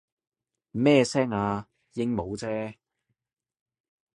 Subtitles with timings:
[0.71, 1.67] 咩聲啊？
[1.93, 2.73] 鸚鵡啫